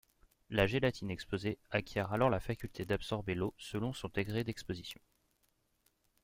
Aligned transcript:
La 0.49 0.65
gélatine 0.65 1.11
exposée 1.11 1.59
acquiert 1.69 2.11
alors 2.11 2.31
la 2.31 2.39
faculté 2.39 2.85
d’absorber 2.85 3.35
l’eau 3.35 3.53
selon 3.59 3.93
son 3.93 4.09
degré 4.11 4.43
d’exposition. 4.43 4.99